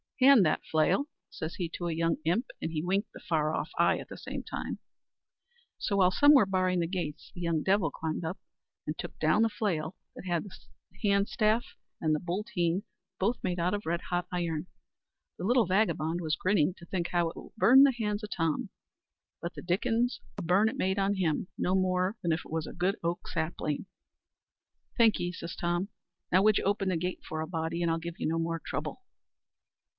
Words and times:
Hand 0.19 0.45
that 0.45 0.63
flail," 0.65 1.05
says 1.29 1.55
he 1.55 1.67
to 1.69 1.87
a 1.87 1.91
young 1.93 2.17
imp; 2.25 2.45
and 2.61 2.71
he 2.71 2.83
winked 2.83 3.11
the 3.11 3.19
far 3.19 3.55
off 3.55 3.69
eye 3.79 3.97
at 3.97 4.07
the 4.07 4.17
same 4.17 4.43
time. 4.43 4.77
So, 5.79 5.97
while 5.97 6.11
some 6.11 6.33
were 6.33 6.45
barring 6.45 6.79
the 6.79 6.87
gates, 6.87 7.31
the 7.33 7.41
young 7.41 7.63
devil 7.63 7.89
climbed 7.89 8.23
up, 8.23 8.37
and 8.85 8.97
took 8.97 9.17
down 9.19 9.41
the 9.41 9.49
flail 9.49 9.95
that 10.15 10.25
had 10.25 10.43
the 10.43 10.51
hand 11.07 11.27
staff 11.27 11.75
and 11.99 12.15
booltheen 12.23 12.83
both 13.19 13.43
made 13.43 13.59
out 13.59 13.73
of 13.73 13.85
red 13.87 14.01
hot 14.09 14.27
iron. 14.31 14.67
The 15.37 15.43
little 15.43 15.65
vagabond 15.65 16.21
was 16.21 16.35
grinning 16.35 16.75
to 16.77 16.85
think 16.85 17.07
how 17.07 17.29
it 17.29 17.35
would 17.35 17.55
burn 17.57 17.83
the 17.83 17.93
hands 17.93 18.23
o' 18.23 18.27
Tom, 18.27 18.69
but 19.39 19.53
the 19.55 19.61
dickens 19.63 20.19
a 20.37 20.41
burn 20.43 20.69
it 20.69 20.77
made 20.77 20.99
on 20.99 21.15
him, 21.15 21.47
no 21.57 21.73
more 21.73 22.15
nor 22.23 22.33
if 22.35 22.43
it 22.45 22.51
was 22.51 22.67
a 22.67 22.73
good 22.73 22.95
oak 23.03 23.27
sapling. 23.27 23.85
"Thankee," 24.97 25.31
says 25.31 25.55
Tom. 25.55 25.89
"Now 26.31 26.41
would 26.43 26.57
you 26.59 26.63
open 26.63 26.89
the 26.89 26.97
gate 26.97 27.21
for 27.23 27.41
a 27.41 27.47
body, 27.47 27.81
and 27.81 27.89
I'll 27.91 27.97
give 27.99 28.19
you 28.19 28.27
no 28.27 28.37
more 28.37 28.59
trouble." 28.63 29.01